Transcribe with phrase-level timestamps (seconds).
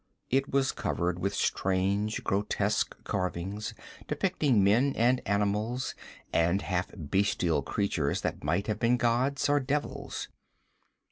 [0.31, 3.75] It was covered with strange, grotesque carvings,
[4.07, 5.93] depicting men and animals,
[6.33, 10.27] and half bestial creatures that might have been gods or devils.